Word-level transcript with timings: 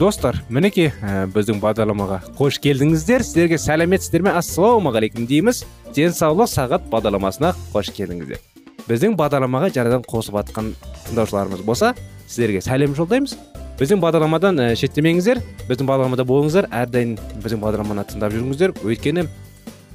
Достар 0.00 0.38
мінекей 0.48 0.88
ә, 1.04 1.26
біздің 1.28 1.58
бағдарламаға 1.60 2.22
қош 2.38 2.56
келдіңіздер. 2.64 3.20
Сіздерге 3.26 3.58
сәлеметсіздер 3.60 4.24
ме? 4.24 4.32
Ассалаумағалейкум 4.40 5.26
дейміз. 5.28 5.66
Денсаулық 5.92 6.48
сағат 6.48 6.86
бағдарламасына 6.88 7.52
қош 7.74 7.90
келдіңіздер. 7.98 8.40
Біздің 8.88 9.18
бағдарламаға 9.20 9.68
жаңадан 9.76 10.06
қосып 10.08 10.38
жатқан 10.40 10.72
тыңдаушыларымыз 11.10 11.60
болса 11.68 11.92
сіздерге 12.26 12.64
сәлем 12.64 12.96
жолдаймыз. 12.96 13.36
Біздің 13.76 14.00
бағдарламадан 14.00 14.64
ә, 14.64 14.72
шеттемеңіздер. 14.80 15.42
Біздің 15.68 15.90
бағдарламада 15.92 16.24
болыңыздар. 16.24 16.70
Әрдайым 16.72 17.18
біздің 17.44 17.60
бағдарламаны 17.60 18.06
тыңдап 18.08 18.32
жүріңіздер. 18.36 18.76
Өйткені 18.80 19.26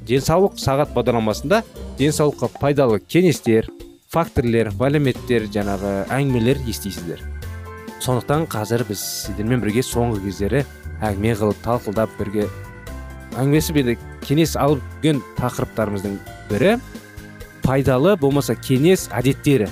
денсаулық 0.06 0.59
сағат 0.61 0.94
бағдарламасында 0.94 1.64
денсаулыққа 1.98 2.52
пайдалы 2.61 3.02
кеңестер 3.02 3.72
факторлер 4.14 4.70
мәліметтер 4.78 5.50
жаңағы 5.50 6.03
әңгімелер 6.14 6.61
естисіздер. 6.70 7.34
Сондықтан 8.04 8.46
қазір 8.52 8.84
біз 8.90 9.00
сіздермен 9.26 9.64
бірге 9.64 9.84
соңғы 9.86 10.24
кездері 10.26 10.66
әңгіме 11.06 11.34
қылып 11.40 11.62
талқылдап 11.66 12.12
бірге 12.20 12.50
әңгімелесіп 13.36 13.80
енді 13.82 13.96
кеңес 14.26 14.56
алып 14.60 14.83
жүрген 14.95 15.22
тақырыптарымыздың 15.39 16.20
бірі 16.50 16.76
пайдалы 17.66 18.16
болмаса 18.20 18.55
кеңес 18.55 19.08
әдеттері 19.11 19.70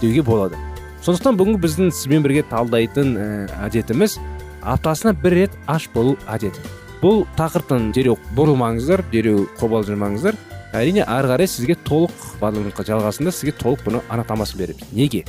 деуге 0.00 0.22
болады. 0.22 0.56
сондықтан 1.02 1.38
бүгін 1.38 1.60
біздің 1.62 1.92
сізбен 1.94 2.24
бірге 2.24 2.42
талдайтын 2.50 3.14
ә, 3.16 3.26
әдетіміз 3.68 4.18
аптасына 4.62 5.14
бір 5.22 5.34
рет 5.38 5.58
аш 5.66 5.88
болу 5.94 6.16
әдеті 6.26 6.60
бұл 7.02 7.24
тақырыптан 7.38 7.92
дереу 7.94 8.18
бұрылмаңыздар 8.34 9.04
дереу 9.12 9.46
қобалжымаңыздар. 9.60 10.34
әрине 10.74 11.04
ары 11.06 11.28
қарай 11.30 11.46
сізге 11.46 11.76
толық 11.86 12.12
бағдарламаның 12.40 12.88
жалғасында 12.90 13.32
сізге 13.32 13.54
толық 13.56 13.84
бұны 13.86 14.02
анықтамасын 14.10 14.58
береміз. 14.58 14.84
неге? 14.92 15.24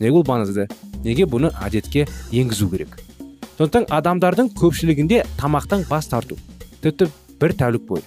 неге 0.00 0.12
ол 0.12 0.24
маңызды? 0.26 0.68
Неге 1.06 1.24
бұны 1.30 1.52
әдетке 1.62 2.06
енгізу 2.34 2.68
керек? 2.74 2.98
Сондықтан 3.56 3.86
адамдардың 3.94 4.52
көпшілігінде 4.58 5.22
тамақтан 5.40 5.86
бас 5.88 6.10
тарту 6.10 6.36
тіпті 6.82 7.08
бір 7.40 7.54
тәулік 7.56 7.86
бойы. 7.88 8.02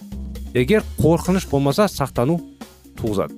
Егер 0.53 0.83
қорқыныш 0.99 1.47
болмаса 1.49 1.87
сақтану 1.89 2.37
туғызады. 2.99 3.33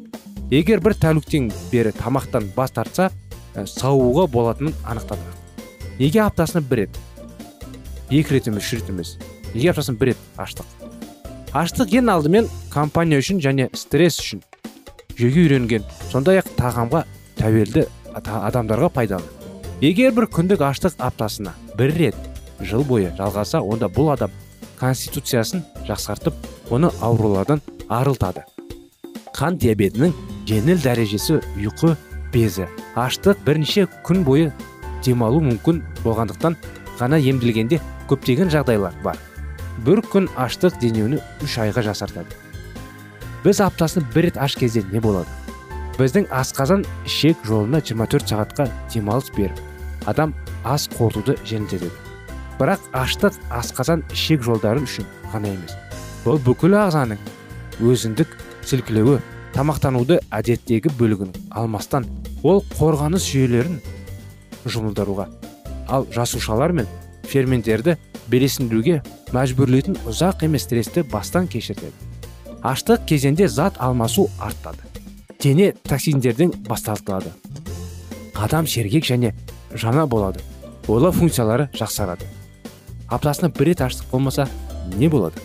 Егер 0.51 0.81
бір 0.83 0.97
тәуліктен 0.99 1.51
бері 1.71 1.93
тамақтан 1.95 2.49
бас 2.55 2.73
тартса 2.75 3.11
ә, 3.55 3.63
сауығуға 3.67 4.27
болатынын 4.31 4.75
анықтады 4.83 5.39
неге 6.01 6.21
аптасына 6.23 6.63
бір 6.65 6.85
рет? 6.85 6.99
Екі 8.09 8.35
рет 8.35 8.47
емес 8.49 8.65
үш 8.65 8.79
рет 8.79 8.89
емес 8.89 9.17
неге 9.53 9.71
аптасына 9.71 9.99
бір 9.99 10.11
рет 10.11 10.23
аштық? 10.41 10.65
Аштық 11.53 11.93
ең 11.99 12.09
алдымен 12.11 12.49
компания 12.73 13.19
үшін 13.21 13.41
және 13.43 13.69
стресс 13.77 14.19
үшін 14.23 14.41
жеуге 15.17 15.45
үйренген 15.45 15.85
сондай 16.11 16.41
ақ 16.41 16.49
тағамға 16.57 17.05
тәуелді 17.37 17.85
адамдарға 18.15 18.89
пайдалы. 18.95 19.40
Егер 19.81 20.11
бір 20.13 20.27
күндік 20.29 20.61
аштық 20.61 20.93
аптасына 21.01 21.55
бір 21.77 21.95
рет 21.97 22.17
жыл 22.61 22.83
бойы 22.85 23.09
жалғаса 23.17 23.63
онда 23.65 23.87
бұл 23.89 24.11
адам 24.13 24.33
конституциясын 24.77 25.63
жақсартып 25.87 26.35
оны 26.69 26.91
аурулардан 27.01 27.63
арылтады. 27.89 28.43
Қан 29.33 29.57
диабетінің 29.57 30.13
жеңіл 30.45 30.83
дәрежесі 30.83 31.39
ұйқы 31.57 31.95
безі. 32.33 32.67
Аштық 32.93 33.41
бірнеше 33.47 33.87
күн 34.05 34.21
бойы 34.27 34.51
демалу 35.01 35.41
мүмкін 35.47 35.81
болғандықтан 36.03 36.59
ғана 37.01 37.17
емделгенде 37.17 37.81
көптеген 38.11 38.53
жағдайлар 38.53 38.93
бар. 39.01 39.17
Бір 39.81 40.03
күн 40.13 40.29
аштық 40.37 40.77
денені 40.77 41.23
үш 41.41 41.57
айға 41.57 41.87
жасартады. 41.89 42.37
Біз 43.41 43.63
аптасына 43.65 44.05
бір 44.13 44.29
рет 44.29 44.37
аш 44.37 44.59
кезде 44.61 44.85
не 44.93 45.01
болады? 45.01 45.25
Біздің 45.97 46.29
асқазан 46.29 46.85
ішек 47.09 47.41
жолына 47.49 47.81
24 47.81 48.29
сағатқа 48.29 48.69
демалыс 48.93 49.33
беріп 49.33 49.70
адам 50.05 50.33
ас 50.63 50.87
қорытуды 50.91 51.37
жеңілдетеді. 51.45 51.91
Бірақ 52.59 52.83
аштық 52.93 53.37
асқазан 53.53 54.03
ішек 54.13 54.43
жолдары 54.45 54.83
үшін 54.85 55.07
ғана 55.33 55.53
емес. 55.53 55.75
Бұл 56.25 56.39
бүкіл 56.45 56.75
ағзаның 56.77 57.21
өзіндік 57.81 58.35
сілкілеуі 58.67 59.19
тамақтануды 59.55 60.19
әдеттегі 60.31 60.93
бөлігін 60.99 61.33
алмастан 61.49 62.05
ол 62.43 62.61
қорғаныс 62.77 63.25
жүйелерін 63.31 63.79
жұмылдыруға 64.65 65.27
ал 65.89 66.05
жасушалар 66.13 66.75
мен 66.77 66.87
ферменттерді 67.27 67.97
белесіндіруге 68.31 69.01
мәжбүрлейтін 69.33 69.97
ұзақ 70.07 70.45
емес 70.45 70.67
стрессті 70.67 71.03
бастан 71.09 71.49
кешіртеді. 71.49 71.93
Аштық 72.61 73.07
кезеңде 73.09 73.47
зат 73.49 73.79
алмасу 73.81 74.29
артады. 74.39 74.85
Дене 75.41 75.73
токсиндерден 75.89 76.53
басталтылады 76.67 77.33
адам 78.41 78.67
сергек 78.67 79.05
және 79.05 79.33
жана 79.73 80.05
болады. 80.07 80.41
Ойлау 80.87 81.11
функциялары 81.11 81.69
жақсарады. 81.73 82.25
Аптасына 83.07 83.49
бір 83.49 83.71
рет 83.71 83.81
аштық 83.85 84.11
болмаса 84.11 84.47
не 84.97 85.09
болады? 85.09 85.41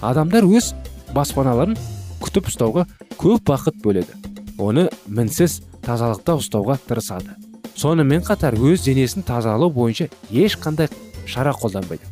Адамдар 0.00 0.44
өз 0.44 0.72
баспаналарын 1.14 1.76
күтіп 2.22 2.48
ұстауға 2.50 2.86
көп 3.20 3.52
уақыт 3.52 3.78
бөледі. 3.84 4.16
Оны 4.58 4.88
мінсіз 5.06 5.60
тазалықта 5.84 6.36
ұстауға 6.40 6.78
тырысады. 6.88 7.36
Сонымен 7.76 8.24
қатар 8.26 8.56
өз 8.58 8.84
денесін 8.86 9.24
тазалау 9.26 9.70
бойынша 9.70 10.08
ешқандай 10.30 10.90
шара 11.26 11.52
қолданбайды. 11.52 12.04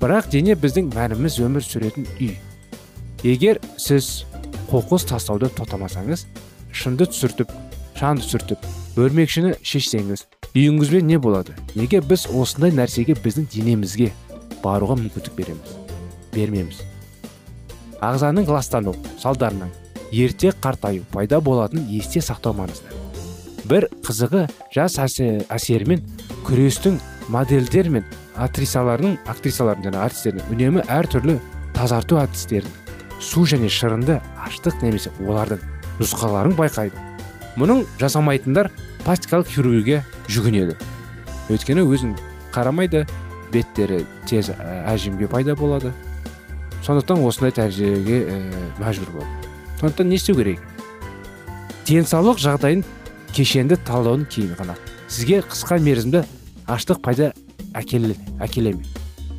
Бірақ 0.00 0.30
дене 0.32 0.56
біздің 0.56 0.90
мәніміз 0.94 1.38
өмір 1.44 1.64
сүретін 1.64 2.06
үй. 2.18 2.36
Егер 3.22 3.60
сіз 3.76 4.24
қоқыс 4.70 5.08
тастауды 5.10 5.50
тоқтамасаңыз 5.56 6.26
шынды 6.72 7.08
түсіртіп 7.10 7.52
шаңды 7.98 8.24
түсіртіп 8.24 8.70
өрмекшіні 8.98 9.54
шешсеңіз 9.62 10.24
үйіңізбен 10.54 11.06
не 11.06 11.18
болады? 11.22 11.54
Неге 11.78 12.00
біз 12.02 12.26
осындай 12.34 12.72
нәрсеге 12.74 13.14
біздің 13.14 13.46
денемізге 13.52 14.10
баруға 14.64 14.96
мүмкіндік 14.98 15.36
береміз? 15.36 15.76
Бермейміз. 16.34 16.80
Ағзаның 18.02 18.48
ластану 18.50 18.94
салдарынан 19.20 19.70
ерте 20.10 20.50
қартаю 20.50 21.04
пайда 21.12 21.40
болатын 21.40 21.86
есте 21.88 22.22
сақтау 22.24 22.56
маңызды. 22.58 22.90
Бір 23.70 23.86
қызығы 24.06 24.46
жас 24.74 24.98
әсерімен 24.98 26.02
күрестің 26.48 26.98
модельдер 27.28 27.90
мен 27.94 28.06
актрисалардың 28.40 29.18
актрисалардың 29.30 29.90
және 29.90 30.02
артистердің 30.06 30.54
үнемі 30.54 30.86
әртүрлі 30.90 31.36
тазарту 31.76 32.18
әдістерін 32.22 32.74
су 33.20 33.44
және 33.46 33.68
шырынды 33.70 34.18
аштық 34.46 34.82
немесе 34.82 35.12
олардың 35.20 35.60
нұсқаларын 36.00 36.56
байқайды. 36.58 37.09
Мұның 37.58 37.84
жасамайтындар 38.00 38.70
пластикалық 39.04 39.48
хирургия 39.50 40.04
жүгінеді. 40.30 40.76
Өйткені 41.50 41.82
өзін 41.88 42.14
қарамайды 42.54 43.06
беттері 43.52 44.04
тез 44.28 44.52
әжімге 44.58 45.28
пайда 45.30 45.56
болады. 45.58 45.92
Сондықтан 46.86 47.24
осындай 47.26 47.52
дәрежеге 47.56 48.20
ә, 48.24 48.38
мәжбүр 48.80 49.10
болды. 49.18 49.50
Сондықтан 49.80 50.08
не 50.08 50.16
істеу 50.16 50.36
керек? 50.38 50.60
Денсаулық 51.86 52.38
жағдайын 52.40 52.84
кешенді 53.34 53.76
талдаудан 53.84 54.26
кейін 54.30 54.54
ғана. 54.58 54.76
Сізге 55.08 55.42
қысқа 55.42 55.80
мерзімді 55.82 56.24
аштық 56.70 57.02
пайда 57.02 57.32
әкеле, 57.74 58.14
әкеле 58.40 58.76
ме? 58.78 58.86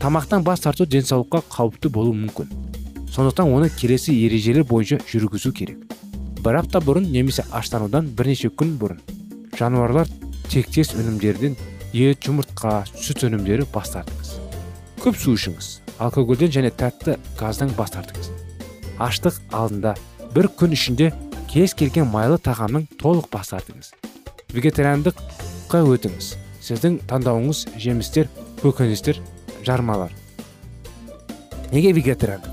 Тамақтан 0.02 0.44
бас 0.44 0.62
тарту 0.64 0.86
денсаулыққа 0.86 1.44
қауіпті 1.50 1.90
болуы 1.94 2.18
мүмкін. 2.18 2.52
Сондықтан 3.12 3.50
оны 3.52 3.70
келесі 3.70 4.14
ережелер 4.26 4.64
бойынша 4.68 5.02
жүргізу 5.08 5.52
керек. 5.54 5.78
Бір 6.42 6.58
апта 6.62 6.80
бұрын 6.82 7.06
немесе 7.14 7.44
аштанудан 7.54 8.08
бірнеше 8.18 8.50
күн 8.50 8.74
бұрын 8.82 9.02
жануарлар 9.60 10.10
тектес 10.50 10.96
өнімдерден 10.98 11.58
ет 11.94 12.26
жұмыртқа 12.26 12.82
сүт 12.92 13.28
өнімдері 13.28 13.68
бас 13.74 13.94
тартыңыз. 13.94 14.32
Көп 15.04 15.20
су 15.22 15.36
ішіңіз 15.38 15.70
алкогольден 16.02 16.54
және 16.56 16.72
тәтті 16.74 17.18
газдан 17.40 17.74
бас 17.78 17.94
тартыңыз. 17.94 18.32
Аштық 19.02 19.38
алдында 19.54 19.94
бір 20.34 20.50
күн 20.58 20.74
ішінде 20.74 21.12
кез 21.52 21.76
келген 21.78 22.10
майлы 22.10 22.40
тағамның 22.42 22.88
толық 23.02 23.30
бас 23.34 23.54
тартыңыз. 23.54 23.92
Вегетариандыққа 24.56 25.84
өтіңіз. 25.96 26.36
Сіздің 26.62 27.02
таңдауыңыз 27.10 27.66
жемістер 27.82 28.30
көкөністер 28.62 29.22
жармалар. 29.66 30.14
Неге 31.72 31.94
вегетариандық? 31.98 32.51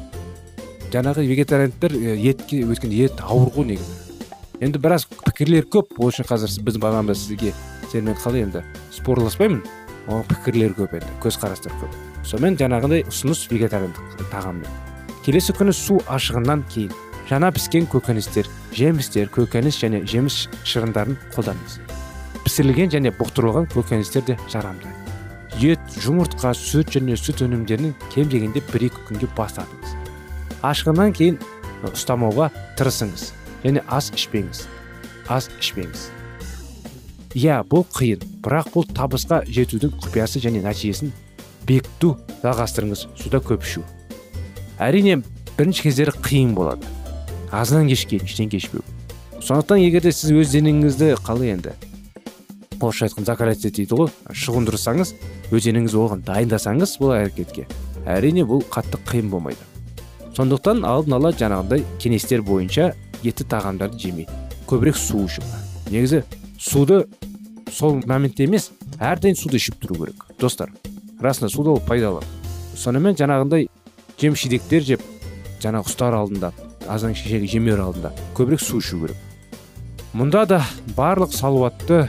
Жаңағы 0.92 1.24
вегетариандтар 1.28 1.92
етке 1.92 2.62
өйткені 2.64 3.02
ет 3.06 3.20
ауыр 3.22 3.50
ғой 3.54 3.72
негізі. 3.72 4.24
Енді 4.60 4.80
біраз 4.82 5.04
пікірлер 5.06 5.68
көп. 5.70 5.98
Ол 5.98 6.10
үшін 6.10 6.26
қазір 6.28 6.50
біздің 6.66 6.82
бағанда 6.82 7.14
сізге 7.14 7.52
сенімен 7.92 8.16
қалай 8.18 8.46
енді? 8.46 8.64
Спорласпаймын. 8.94 9.62
Ол 10.08 10.24
пікірлер 10.28 10.74
көп 10.78 10.96
енді 10.98 11.10
көзқарастар 11.22 11.74
көп. 11.78 11.98
Сонымен 12.26 12.56
жаңағыдай 12.58 13.04
ұсыныс 13.10 13.44
вегетариандық 13.52 14.24
тағаммен. 14.32 14.66
Келесі 15.26 15.54
күні 15.54 15.74
су 15.76 16.00
ашығынан 16.08 16.64
кейін 16.72 16.94
жаңа 17.28 17.52
піскен 17.52 17.86
көкөністер 17.92 18.48
жемістер 18.72 19.28
көкөніс 19.34 19.78
және 19.84 20.02
жеміс 20.08 20.46
шырындарын 20.64 21.18
қолданыңыз. 21.36 21.78
Пісірілген 22.46 22.94
және 22.96 23.12
бұқтырылған 23.20 23.68
көкөністер 23.76 24.24
де 24.32 24.38
жарамды. 24.48 24.88
Ет 25.60 26.00
жұмыртқа 26.00 26.54
сүт 26.56 26.96
және 26.96 27.18
сүт 27.20 27.44
өнімдерін 27.44 27.94
кем 28.14 28.32
дегенде 28.32 28.64
бір 28.72 28.88
екі 28.88 29.08
күнге 29.10 29.28
бас 29.36 29.58
тартыңыз 29.58 29.97
ашқаннан 30.66 31.12
кейін 31.14 31.38
ұстамауға 31.88 32.50
тырысыңыз. 32.78 33.30
Және 33.64 33.82
ас 33.86 34.10
ішпеңіз. 34.14 34.64
Ас 35.28 35.48
ішпеңіз. 35.60 36.08
Иә 37.38 37.60
бұл 37.68 37.84
қиын. 37.94 38.22
Бірақ 38.42 38.70
бұл 38.74 38.86
табысқа 38.96 39.42
жетудің 39.46 39.94
құпиясы 40.02 40.42
және 40.42 40.62
нәтижесін 40.64 41.12
бекіту 41.68 42.16
жалғастырыңыз. 42.42 43.06
Суда 43.18 43.42
көп 43.44 43.66
ішу. 43.66 43.82
Әрине 44.78 45.20
бірінші 45.58 45.88
кездері 45.88 46.14
қиын 46.24 46.54
болады. 46.56 46.86
Азынан 47.52 47.88
кешке 47.88 48.18
іштен 48.22 48.48
кешпеу. 48.48 48.82
Сондықтан 49.42 49.82
егер 49.82 50.02
де 50.02 50.12
сіз 50.12 50.32
өз 50.34 50.52
денеңізді 50.54 51.14
қалай 51.24 51.54
енді? 51.54 51.72
Орысша 52.80 53.08
айтқанда 53.08 53.32
закалять 53.32 53.62
дейді 53.62 53.88
ғой. 53.90 54.10
Шұғындырсаңыз 54.30 55.14
өз 55.50 55.66
денеңіз 55.66 55.96
оған 55.98 56.22
дайындасаңыз 56.26 56.98
бұл 57.02 57.14
әрекетке. 57.16 57.66
Әрине 58.06 58.44
бұл 58.46 58.62
қатты 58.70 59.00
қиын 59.08 59.30
болмайды. 59.30 59.62
Сондықтан 60.38 60.84
алдын 60.86 61.16
ала 61.16 61.32
жаңағындай 61.34 61.82
кеңестер 61.98 62.44
бойынша 62.46 62.92
етті 63.26 63.42
тағамдарды 63.50 63.98
жемей 63.98 64.28
көбірек 64.70 64.94
су 64.94 65.24
ішу 65.26 65.42
негізі 65.90 66.20
суды 66.62 67.00
сол 67.74 67.98
моментте 68.06 68.46
емес 68.46 68.68
әрдайым 69.02 69.34
суды 69.34 69.58
ішіп 69.58 69.80
тұру 69.82 69.98
керек. 70.04 70.22
Достар 70.38 70.70
расында 71.18 71.50
суда 71.50 71.74
ол 71.74 71.82
пайдалы. 71.82 72.22
Сонымен 72.78 73.18
жаңағындай 73.18 73.66
жеміс 74.20 74.44
жидектер 74.44 74.86
жеп 74.86 75.02
жаңағы 75.58 75.90
ұстар 75.90 76.14
алдында 76.20 76.52
азан 76.86 77.18
кешегі 77.18 77.50
жемер 77.56 77.82
алдында 77.82 78.14
көбірек 78.38 78.62
су 78.62 78.78
ішу 78.78 79.02
керек. 79.02 79.18
Мұнда 80.14 80.46
да 80.46 80.62
барлық 80.94 81.34
салауатты 81.34 82.04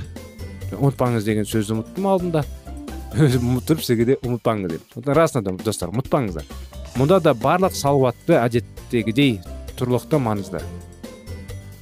ұмытпаңыз 0.78 1.26
деген 1.26 1.50
сөзді 1.50 1.80
ұмыттым 1.80 2.14
алдында. 2.14 2.46
Өзім 3.18 3.56
ұмытып 3.56 3.82
сізге 3.82 4.06
де 4.06 4.20
ұмытпаңыз 4.22 4.76
деп 4.78 5.16
расында 5.18 5.56
да 5.56 5.64
достар 5.66 5.90
ұмытпаңыздар 5.90 6.46
мұнда 6.98 7.20
да 7.24 7.34
барлық 7.38 7.76
салауатты 7.78 8.38
әдеттегідей 8.40 9.40
тұрлықты 9.80 10.20
маңызды. 10.22 10.62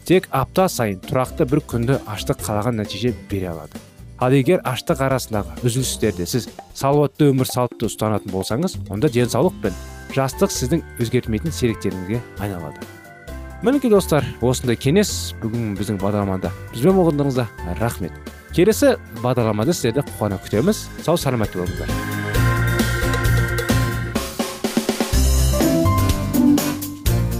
Тек 0.08 0.28
апта 0.32 0.68
сайын 0.72 1.02
тұрақты 1.04 1.48
бір 1.48 1.62
күнді 1.68 2.00
аштық 2.08 2.42
қалаған 2.46 2.82
нәтиже 2.82 3.14
бере 3.30 3.52
алады. 3.52 3.80
Ал 4.18 4.34
егер 4.34 4.64
аштық 4.66 5.04
арасындағы 5.06 5.60
үзілістерде 5.68 6.26
сіз 6.26 6.48
салауатты 6.74 7.28
өмір 7.30 7.50
салтты 7.50 7.86
ұстанатын 7.86 8.34
болсаңыз 8.34 8.80
онда 8.90 9.12
денсаулық 9.14 9.60
пен 9.62 9.76
жастық 10.16 10.54
сіздің 10.54 10.82
өзгертмейтін 11.04 11.54
серіктеріңізге 11.54 12.22
айналады. 12.40 12.88
Мінекей 13.62 13.90
достар 13.90 14.26
осындай 14.42 14.78
кеңес 14.78 15.34
бүгін 15.42 15.76
біздің 15.78 15.98
бағдарламада. 16.02 16.54
Бізбен 16.74 16.98
болғандарыңызға 16.98 17.48
рахмет. 17.82 18.14
Келесі 18.54 18.96
бағдарламада 19.24 19.74
сіздерді 19.74 20.06
қуана 20.14 20.38
күтеміз. 20.46 20.88
Сау 21.06 21.18
саламатты 21.18 21.62
болыңыздар. 21.64 22.27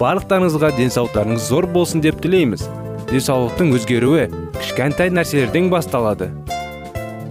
Барлықтарыңызға 0.00 0.72
денсаулықтарыңыз 0.78 1.48
зор 1.48 1.66
болсын 1.74 2.02
деп 2.04 2.20
тілейміз. 2.22 2.64
Денсаулықтың 3.10 3.74
өзгеруі 3.76 4.28
кішкентай 4.58 5.12
нәрселерден 5.12 5.68
басталады. 5.72 6.30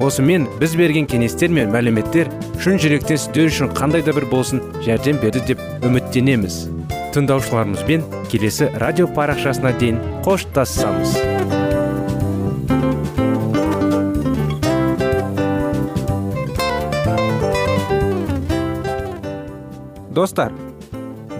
Осымен 0.01 0.47
біз 0.59 0.75
берген 0.77 1.07
кеңестер 1.09 1.53
мен 1.53 1.73
мәліметтер 1.73 2.31
шын 2.61 2.79
жүректен 2.81 3.21
сіздер 3.21 3.51
үшін 3.51 3.73
қандай 3.77 4.05
да 4.05 4.15
бір 4.17 4.25
болсын 4.31 4.63
жәрдем 4.85 5.21
берді 5.21 5.43
деп 5.51 5.61
үміттенеміз. 5.85 6.63
Тыңдаушыларымызбен 7.13 8.07
келесі 8.31 8.71
радио 8.81 9.09
парақшасына 9.11 9.75
дейін 9.77 9.99
қоштассамыз 10.25 11.19
достар 20.21 20.51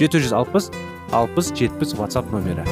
жеті 0.00 0.24
жүз 0.24 0.34
алпыс 0.40 0.70
алпыс 1.14 1.52
жетпіс 1.54 1.94
ватсап 1.98 2.32
нөмірі 2.34 2.66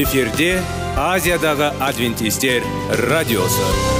эфирде 0.00 0.52
азиядағы 0.96 1.70
адвентистер 1.86 2.66
радиосы. 3.10 3.99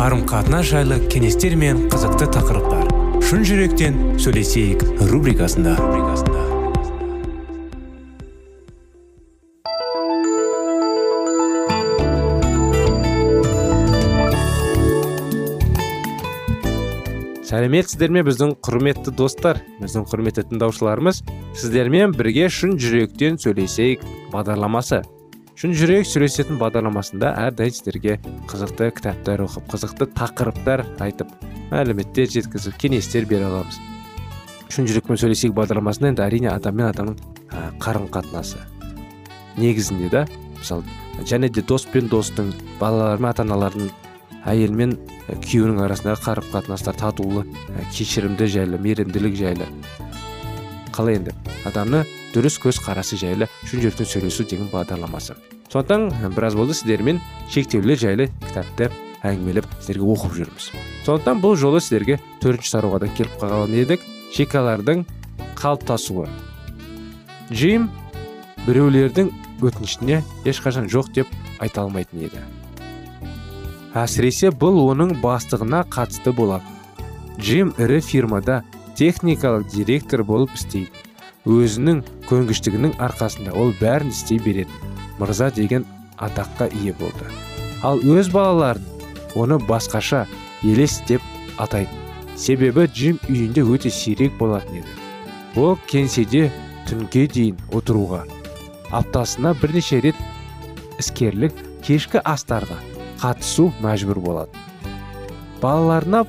Қарым 0.00 0.22
қатынас 0.24 0.64
жайлы 0.64 0.96
кеңестер 1.12 1.52
мен 1.60 1.82
қызықты 1.92 2.24
тақырыптар. 2.32 2.86
Шын 3.20 3.42
жүректен 3.44 3.98
сөйлесейік 4.16 4.80
рубрикасында. 5.10 5.74
Сәлеметсіздер 17.44 18.16
ме 18.16 18.24
біздің 18.24 18.56
құрметті 18.64 19.12
достар 19.20 19.60
біздің 19.84 20.08
құрметті 20.08 20.48
тыңдаушыларымыз. 20.48 21.26
Сіздермен 21.60 22.16
бірге 22.16 22.48
шын 22.48 22.78
жүректен 22.80 23.36
сөйлесейік 23.36 24.08
бағдарламасы. 24.32 25.04
Шын 25.60 25.74
жүрек 25.76 26.06
сөйлесетін 26.08 26.56
бағдарламасында 26.56 27.34
әрдайым 27.36 27.74
сіздерге 27.76 28.14
қызықты 28.48 28.86
кітаптар 28.96 29.42
оқып 29.44 29.66
қызықты 29.68 30.06
тақырыптар 30.16 30.82
айтып 31.04 31.34
мәліметтер 31.68 32.30
жеткізіп 32.32 32.78
кеңестер 32.80 33.26
бере 33.28 33.44
аламыз. 33.44 33.76
Шын 34.72 34.88
жүрекпен 34.88 35.20
сөйлесейік 35.20 35.52
бағдарламасында 35.58 36.14
енді 36.14 36.24
әрине 36.24 36.48
адам 36.54 36.80
мен 36.80 36.88
адамның 36.88 37.76
қарым 37.84 38.08
қатынасы 38.08 38.62
негізінде 39.60 40.08
да 40.08 40.24
мысалы 40.56 41.28
және 41.28 41.52
де 41.52 41.60
дос 41.60 41.84
пен 41.92 42.08
достың 42.08 42.54
балалар 42.80 43.20
мен 43.20 43.34
ата 43.34 43.44
аналардың 43.44 43.92
әйел 44.48 44.72
мен 44.72 44.96
күйеуінің 45.28 45.84
арасындағы 45.90 46.24
қарым 46.24 46.52
қатынастар 46.54 46.96
татулы 47.04 47.44
кешірімді 47.92 48.48
жайлы 48.48 48.80
мейірімділік 48.80 49.36
жайлы. 49.36 49.68
Қалай 50.94 51.18
енді? 51.20 51.34
Адамны 51.68 52.04
дұрыс 52.34 52.58
көз 52.62 52.80
қарасы 52.84 53.18
жайлы 53.20 53.48
шын 53.66 53.82
жүректен 53.82 54.08
сөйлесу 54.08 54.44
деген 54.48 54.70
бағдарламасы. 54.72 55.36
Сондықтан 55.70 56.34
біраз 56.34 56.56
болды 56.58 56.74
сіздермен 56.74 57.20
шектеулер 57.50 57.98
жайлы 57.98 58.28
кітапты 58.46 58.90
әңгімелеп 59.22 59.66
сіздерге 59.80 60.08
оқып 60.14 60.36
жүрміз. 60.38 60.70
Сондықтан 61.06 61.42
бұл 61.42 61.56
жолы 61.60 61.82
сіздерге 61.82 62.18
төртінші 62.42 62.74
таруға 62.76 63.02
да 63.04 63.10
келіп 63.14 63.36
қалған 63.42 63.76
едік. 63.82 64.06
Шекалардың 64.34 65.04
қалыптасуы. 65.58 66.28
Джим 67.50 67.88
біреулердің 68.66 69.30
өтінішіне 69.60 70.22
ешқашан 70.46 70.86
жоқ 70.90 71.12
деп 71.14 71.30
айта 71.58 71.82
алмайтын 71.82 72.26
еді. 72.28 72.42
Әсіресе 73.94 74.52
бұл 74.54 74.78
оның 74.86 75.16
бастығына 75.22 75.82
қатысты 75.90 76.30
болады 76.30 76.78
джим 77.40 77.72
ірі 77.78 78.00
фирмада 78.00 78.62
техникалық 79.00 79.64
директор 79.72 80.20
болып 80.28 80.52
істейді. 80.58 80.92
Өзінің 81.48 82.02
көнгіштігінің 82.28 82.98
арқасында 83.00 83.54
ол 83.56 83.72
бәрін 83.80 84.12
істей 84.12 84.40
береді. 84.44 84.74
Мырза 85.16 85.48
деген 85.56 85.86
атаққа 86.20 86.68
ие 86.82 86.92
болды. 86.98 87.24
Ал 87.82 88.02
өз 88.04 88.28
балаларын 88.28 88.84
оны 89.40 89.56
басқаша 89.56 90.26
елес 90.62 90.98
деп 91.08 91.24
атайды. 91.56 91.88
Себебі 92.36 92.84
джим 92.92 93.16
үйінде 93.28 93.64
өте 93.64 93.88
сирек 93.88 94.36
болатын 94.36 94.82
еді. 94.82 94.92
Ол 95.56 95.78
кеңседе 95.88 96.50
түнге 96.88 97.24
дейін 97.32 97.56
отыруға 97.72 98.26
аптасына 98.92 99.54
бірнеше 99.62 100.02
рет 100.04 100.20
іскерлік 101.00 101.56
кешкі 101.86 102.20
астарға 102.20 102.76
қатысу 103.22 103.70
мәжбүр 103.80 104.20
болады. 104.20 104.52
Балаларына 105.62 106.26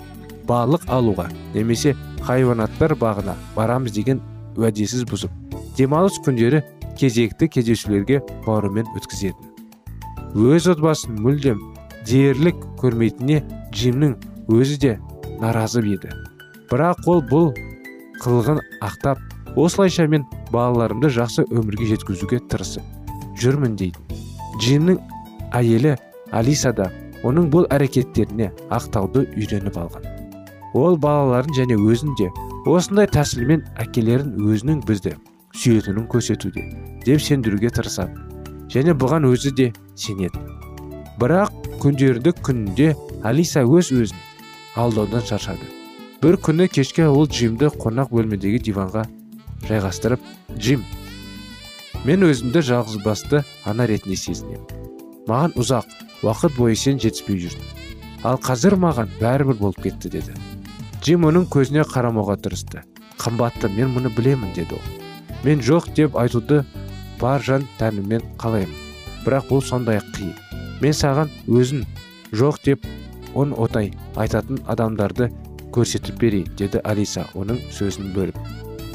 балық 0.48 0.88
алуға 0.88 1.28
немесе 1.54 1.96
хайуанаттар 2.28 2.96
бағына 3.00 3.36
барамыз 3.56 3.94
деген 3.96 4.22
уәдесіз 4.58 5.06
бұзып 5.10 5.32
демалыс 5.78 6.20
күндері 6.26 6.62
кезекті 7.00 7.48
кездесулерге 7.48 8.22
барумен 8.46 8.90
өткізетін. 8.98 9.50
Өз 10.36 10.68
отбасын 10.72 11.18
мүлдем 11.20 11.60
дерлік 12.08 12.60
көрмейтініне 12.82 13.42
джимнің 13.74 14.16
өзі 14.52 14.78
де 14.84 14.94
наразы 15.42 15.82
еді. 15.82 16.12
Бірақ 16.72 17.08
ол 17.12 17.24
бұл 17.32 17.52
қылығын 18.22 18.62
ақтап 18.86 19.20
осылайша 19.56 20.08
мен 20.08 20.26
балаларымды 20.52 21.12
жақсы 21.12 21.48
өмірге 21.50 21.90
жеткізуге 21.96 22.40
тырысып 22.52 22.86
жүрмін 23.42 23.76
дейді. 23.80 24.00
Джимнің 24.62 25.02
әйелі 25.58 25.98
алиса 26.32 26.72
да 26.76 26.92
оның 27.28 27.52
бұл 27.54 27.68
әрекеттеріне 27.74 28.52
ақтауды 28.70 29.28
үйреніп 29.36 29.78
алған. 29.78 30.11
Ол 30.74 30.98
балаларын 30.98 31.56
және 31.58 31.76
өзін 31.76 32.16
де 32.20 32.30
осындай 32.70 33.10
тәсілмен 33.12 33.64
әкелерін 33.82 34.38
өзінің 34.52 34.84
бізді 34.88 35.16
сүйетінін 35.58 36.08
көрсетуде 36.12 36.64
деп 37.06 37.22
сендіруге 37.22 37.72
тырысады. 37.76 38.16
Және 38.72 38.96
бұған 38.96 39.28
өзі 39.28 39.52
де 39.52 39.72
сенеді. 40.00 40.40
Бірақ 41.20 41.52
күндерді 41.82 42.32
күнінде 42.40 42.94
алиса 43.28 43.66
өз 43.66 43.92
өзін 43.92 44.22
алдаудан 44.80 45.26
шаршады. 45.28 45.68
Бір 46.22 46.38
күні 46.38 46.70
кешке 46.72 47.08
ол 47.10 47.28
джимді 47.28 47.72
қонақ 47.82 48.14
бөлмедегі 48.14 48.62
диванға 48.70 49.08
жайғастырып 49.68 50.24
джим 50.56 50.86
мен 52.06 52.24
өзімді 52.26 52.64
жалғызбасты 52.70 53.44
ана 53.66 53.90
ретінде 53.90 54.16
сезінемін. 54.18 54.64
Маған 55.28 55.58
ұзақ 55.60 55.92
уақыт 56.24 56.56
бойы 56.58 56.78
сен 56.78 57.02
жетіспей 57.02 57.42
жүрдің. 57.44 57.68
Ал 58.24 58.40
қазір 58.42 58.78
маған 58.80 59.10
бәрібір 59.20 59.58
болып 59.60 59.82
кетті 59.84 60.10
деді. 60.14 60.38
Джим 61.02 61.26
оның 61.26 61.48
көзіне 61.50 61.82
қарамауға 61.90 62.36
тырысты. 62.46 62.84
Қымбатты 63.18 63.72
мен 63.74 63.90
мұны 63.96 64.12
білемін 64.14 64.52
деді 64.54 64.78
ол. 64.78 64.84
Мен 65.42 65.62
жоқ 65.66 65.88
деп 65.98 66.18
айтуды 66.18 66.60
бар 67.20 67.42
жан 67.42 67.66
тәніммен 67.80 68.22
қалаймын. 68.38 68.76
Бірақ 69.26 69.50
бұл 69.50 69.64
сондай 69.66 69.98
қиын. 70.14 70.36
Мен 70.82 70.94
саған 70.94 71.34
өзін 71.50 71.88
жоқ 72.38 72.62
деп 72.66 72.86
он 73.34 73.56
отай 73.58 73.90
айтатын 74.16 74.62
адамдарды 74.70 75.32
көрсетіп 75.74 76.22
берейін 76.22 76.54
деді 76.62 76.84
алиса 76.86 77.26
оның 77.34 77.58
сөзін 77.74 78.14
бөліп. 78.14 78.38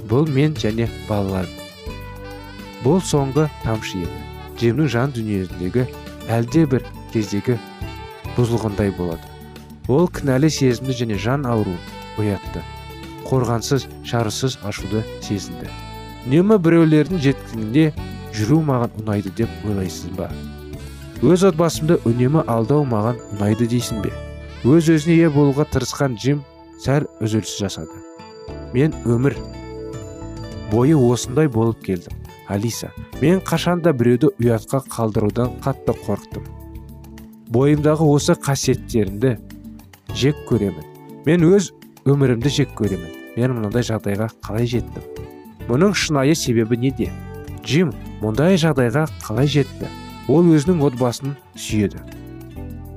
Бұл 0.06 0.30
мен 0.30 0.54
және 0.54 0.86
балаларым 1.08 1.50
бұл 2.84 3.00
соңғы 3.02 3.48
тамшы 3.64 4.04
еді. 4.04 4.22
Джимнің 4.60 4.92
жан 4.94 5.10
дүниесіндегі 5.16 5.88
әлде 6.30 6.66
бір 6.70 6.86
кездегі 7.10 7.58
бұзылғандай 8.36 8.94
болады. 8.94 9.26
Ол 9.90 10.06
кінәлі 10.06 10.50
сезімді 10.50 10.94
және 11.02 11.18
жан 11.18 11.46
ауруын 11.50 11.95
оятты. 12.18 12.62
Қорғансыз 13.26 13.86
шарысыз 14.06 14.58
ашуды 14.66 15.02
сезінді. 15.24 15.70
Үнемі 16.26 16.58
біреулердің 16.62 17.22
жеткінінде 17.22 17.90
жүру 18.34 18.60
маған 18.66 18.94
ұнайды 19.02 19.32
деп 19.38 19.50
ойлайсыз 19.66 20.12
ба? 20.18 20.30
Өз 21.22 21.46
отбасымды 21.48 22.00
үнемі 22.08 22.42
алдау 22.50 22.84
маған 22.86 23.20
ұнайды 23.36 23.68
дейсің 23.70 24.02
бе? 24.04 24.12
Өз 24.66 24.90
өзіне 24.92 25.16
ие 25.20 25.30
болуға 25.30 25.66
тырысқан 25.70 26.18
джим 26.18 26.42
сәл 26.82 27.06
үзіліс 27.22 27.56
жасады. 27.60 28.02
Мен 28.74 28.94
өмір 29.06 29.36
бойы 30.72 30.96
осындай 30.98 31.48
болып 31.48 31.82
келдім 31.86 32.26
алиса. 32.48 32.90
Мен 33.22 33.40
қашанда 33.40 33.94
біреуді 33.96 34.32
ұятқа 34.42 34.82
қалдырудан 34.90 35.56
қатты 35.64 35.94
қорықтым. 36.04 36.44
Бойымдағы 37.54 38.06
осы 38.10 38.34
қасиеттерімді 38.34 39.36
жек 40.14 40.38
көремін. 40.50 40.84
Мен 41.26 41.46
өз 41.46 41.72
өмірімді 42.06 42.50
жек 42.54 42.70
көремін. 42.78 43.10
Мен 43.36 43.56
мынандай 43.56 43.82
жағдайға 43.82 44.28
қалай 44.46 44.68
жеттім? 44.70 45.06
Мұның 45.66 45.94
шынайы 45.98 46.36
себебі 46.38 46.78
неде? 46.78 47.08
Джим 47.66 47.90
мұндай 48.22 48.54
жағдайға 48.62 49.08
қалай 49.24 49.48
жетті? 49.50 49.88
Ол 50.30 50.46
өзінің 50.54 50.84
отбасын 50.86 51.34
сүйеді. 51.58 51.98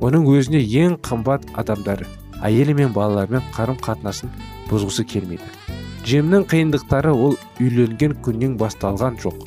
Оның 0.05 0.27
өзіне 0.29 0.61
ең 0.61 0.99
қымбат 1.01 1.47
адамдары 1.57 2.05
әйелі 2.45 2.75
мен 2.77 2.93
балаларымен 2.93 3.47
қарым 3.55 3.79
қатынасын 3.81 4.29
бұзғысы 4.69 5.07
келмейді. 5.09 5.49
Джемнің 6.05 6.45
қиындықтары 6.51 7.11
ол 7.11 7.33
үйленген 7.59 8.13
күннен 8.23 8.59
басталған 8.61 9.17
жоқ. 9.23 9.41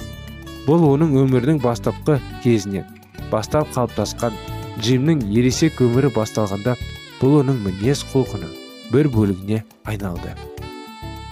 Бұл 0.66 0.88
оның 0.90 1.14
өмірінің 1.23 1.62
бастапқы 1.62 2.19
кезінен 2.42 2.90
бастап 3.31 3.71
қалыптасқан. 3.76 4.35
Джимнің 4.83 5.23
ересек 5.31 5.78
өмірі 5.87 6.11
басталғанда 6.16 6.75
бұл 7.23 7.38
оның 7.45 7.62
мінез 7.62 8.02
құлқының 8.11 8.62
бір 8.93 9.09
бөлігіне 9.09 9.63
айналды. 9.89 10.35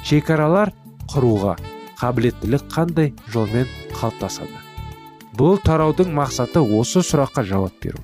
Шекаралар 0.07 0.73
құруға 1.12 1.59
қабілеттілік 2.00 2.64
қандай 2.73 3.12
жолмен 3.29 3.69
қалыптасады? 3.93 4.62
Бұл 5.37 5.61
тараудың 5.64 6.14
мақсаты 6.17 6.62
осы 6.62 7.05
сұраққа 7.05 7.45
жауап 7.47 7.76
беру. 7.85 8.00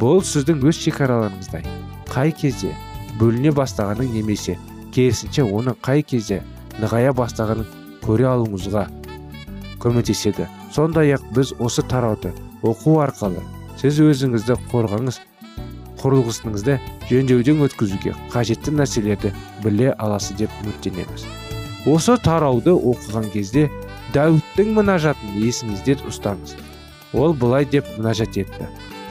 Бұл 0.00 0.22
сіздің 0.24 0.64
өз 0.64 0.80
шекараларыңыздай 0.86 1.66
қай 2.10 2.32
кезде 2.32 2.72
бөліне 3.20 3.52
бастағанын 3.54 4.14
немесе 4.14 4.56
керісінше 4.94 5.44
оның 5.44 5.76
қай 5.84 6.02
кезде 6.02 6.40
нығая 6.80 7.12
бастағанын 7.16 7.68
көре 8.02 8.30
алуыңызға 8.32 8.86
көмектеседі. 9.82 10.48
Сондай 10.72 11.12
ақ 11.16 11.26
біз 11.36 11.52
осы 11.60 11.84
тарауды 11.84 12.32
оқу 12.62 12.96
арқылы 13.04 13.42
сіз 13.80 14.00
өзіңізді 14.04 14.56
қорғаңыз 14.72 15.20
құрылғысыңызды 16.00 16.76
жөндеуден 17.10 17.60
өткізуге 17.66 18.14
қажетті 18.32 18.72
нәрселерді 18.76 19.32
біле 19.64 19.90
аласыз 20.00 20.38
деп 20.40 20.54
үміттенеміз. 20.62 21.26
Осы 21.90 22.16
тарауды 22.24 22.72
оқыған 22.74 23.28
кезде 23.34 23.66
дәуіттің 24.14 24.72
мұнажатын 24.76 25.36
есіңізде 25.40 25.98
ұстаңыз. 26.08 26.56
Ол 27.12 27.34
былай 27.34 27.66
деп 27.68 27.88
мұнажат 27.98 28.38
етті. 28.40 28.68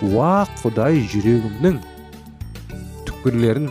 Уа 0.10 0.48
құдай 0.64 1.02
жүрегімнің 1.12 1.80
түкпірлерін 3.10 3.70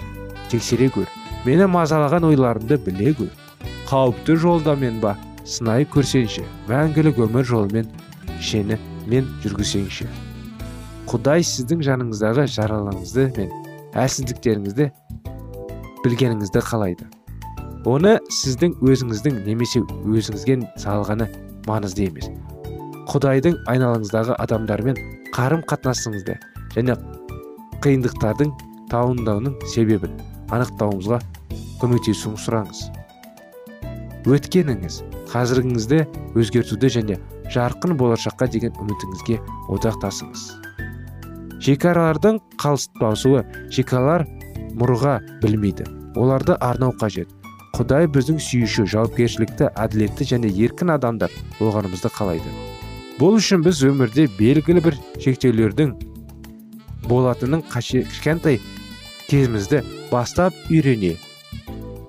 тексере 0.53 0.91
көр 0.93 1.09
мені 1.47 1.69
мазалаған 1.73 2.29
ойларымды 2.29 2.79
біле 2.85 3.15
көр 3.17 3.33
қауіпті 3.89 4.37
жолдамен 4.45 5.01
ба 5.01 5.17
сынай 5.49 5.89
көрсеңші. 5.89 6.45
Мәңгілік 6.69 7.23
өмір 7.25 7.49
жолымен 7.49 7.93
шені 8.41 8.77
мен 9.09 9.31
жүргізсеңші 9.43 10.28
құдай 11.09 11.41
сіздің 11.41 11.81
жаныңыздағы 11.87 12.43
жаралаңызды 12.53 13.31
мен 13.39 13.53
әлсіздіктеріңізді 13.97 14.89
білгеніңізді 16.05 16.63
қалайды. 16.69 17.07
Оны 17.89 18.19
сіздің 18.29 18.75
өзіңіздің 18.85 19.39
немесе 19.47 19.81
өзіңізге 20.05 20.59
салғаны 20.83 21.31
маңызды 21.65 22.11
емес. 22.11 22.29
Құдайдың 23.09 23.57
айналаңыздағы 23.73 24.37
адамдармен 24.45 25.01
қарым 25.33 25.65
қатынасыңызды 25.71 26.37
және 26.77 26.99
қиындықтардың 27.81 28.53
туындауының 28.93 29.57
себебін 29.73 30.21
анықтауыңызға 30.53 31.23
көмектесуін 31.81 32.37
сұраңыз. 32.45 32.85
Өткеніңіз 34.29 35.03
қазіргіңізді 35.33 36.05
өзгертуді 36.37 36.95
және 37.01 37.21
жарқын 37.55 37.97
болашаққа 37.97 38.53
деген 38.53 38.77
үмітіңізге 38.83 39.41
одақтасыңыз. 39.73 40.68
Шекаралардың 41.65 42.39
қалыспасуы 42.61 43.43
шекаралар 43.75 44.27
мұрға 44.79 45.19
білмейді. 45.43 45.87
Оларды 46.19 46.57
арнау 46.61 46.95
қажет. 47.01 47.31
Құдай 47.77 48.09
біздің 48.11 48.41
сүйуші 48.43 48.87
жауапкершілікті 48.91 49.71
әділетті 49.79 50.27
және 50.33 50.51
еркін 50.51 50.95
адамдар 50.95 51.31
болғанымызды 51.59 52.11
қалайды. 52.15 52.51
Бұл 53.19 53.39
үшін 53.39 53.63
біз 53.67 53.83
өмірде 53.87 54.27
белгілі 54.39 54.83
бір 54.83 54.99
шектеулердің 55.23 55.95
болатынын 57.09 57.65
кішкентай 57.71 58.61
кезімізді 59.29 59.83
бастап 60.11 60.55
үйрене 60.71 61.17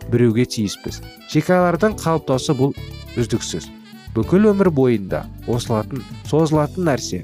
біреуге 0.10 0.46
тиіспіз. 0.50 1.02
Шекаралардың 1.30 1.98
қалыптасу 2.02 2.56
бұл 2.58 2.78
үздіксіз. 3.20 3.70
Бүкіл 4.16 4.50
өмір 4.54 4.72
бойында 4.74 5.26
осылатын 5.48 6.02
созылатын 6.30 6.90
нәрсе. 6.90 7.22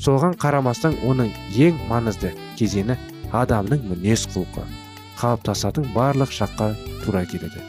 Соған 0.00 0.34
қарамастан 0.40 0.96
оның 1.06 1.30
ең 1.56 1.78
маңызды 1.90 2.32
кезеңі 2.58 2.96
адамның 3.34 3.84
мінез 3.90 4.26
құлқы 4.34 4.64
қалыптасатын 5.18 5.90
барлық 5.94 6.32
шаққа 6.34 6.72
тура 7.04 7.24
келеді. 7.26 7.62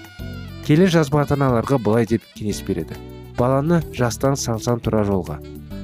Келе 0.66 0.88
жазба 0.90 1.22
ата 1.22 1.36
аналарға 1.38 1.78
былай 1.78 2.08
деп 2.10 2.24
кеңес 2.36 2.64
береді. 2.66 2.98
Баланы 3.38 3.82
жастан 3.94 4.38
салсаң 4.40 4.82
тура 4.82 5.04
жолға. 5.06 5.38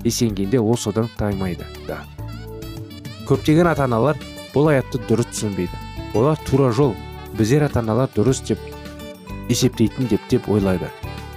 Есенгенде 0.04 0.60
ол 0.60 0.77
содан 0.77 1.10
таймайды 1.17 1.67
да. 1.88 2.01
Көптеген 3.30 3.69
ата 3.69 3.86
аналар 3.86 4.17
бұл 4.56 4.71
аятты 4.73 5.01
дұрыс 5.08 5.30
түсінбейді. 5.30 5.77
Олар 6.17 6.39
тура 6.49 6.71
жол 6.73 6.95
біздер 7.38 7.67
ата 7.67 7.80
аналар 7.84 8.10
дұрыс 8.15 8.41
деп 8.47 8.60
есептейтін 9.49 10.10
деп 10.10 10.25
деп 10.30 10.49
ойлайды. 10.49 10.89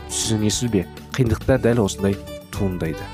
Түсінесіз 0.09 0.71
бе? 0.73 0.87
Қиындықтар 1.12 1.61
дәл 1.61 1.85
осындай 1.85 2.17
туындайды. 2.55 3.05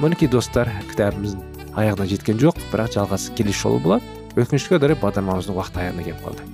Мінекей 0.00 0.30
достар 0.32 0.70
кітабымыздың 0.88 1.50
аяғына 1.76 2.06
жеткен 2.08 2.38
жоқ 2.40 2.56
бірақ 2.72 2.94
жалғасы 2.96 3.34
келесі 3.36 3.60
жолы 3.66 3.80
болады. 3.84 4.04
Өкінішке 4.38 4.78
орай 4.78 4.96
бағдарламамыздың 4.96 5.58
уақыты 5.58 5.82
аяғына 5.84 6.06
келіп 6.06 6.22
қалды. 6.24 6.46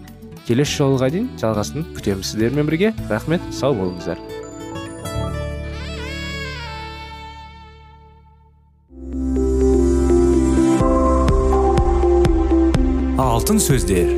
Келесі 0.48 0.80
жолға 0.80 1.10
дейін 1.12 1.28
жалғасын 1.40 1.86
күтеміз 1.94 2.32
сіздермен 2.32 2.66
бірге. 2.66 2.92
Рахмет 3.10 3.42
сау 3.54 3.76
болыңыздар. 3.78 4.18
Алтын 13.22 13.62
сөздер. 13.62 14.16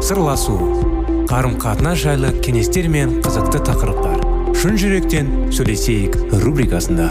Сырласу. 0.00 0.56
Қарым 1.26 1.56
қатынас 1.60 2.00
жайлы 2.00 2.30
кеңестер 2.40 2.88
мен 2.88 3.18
қызықты 3.26 3.60
тақырыптар. 3.66 4.22
Шын 4.56 4.78
жүректен 4.80 5.32
сөйлесейік 5.52 6.16
рубрикасында. 6.44 7.10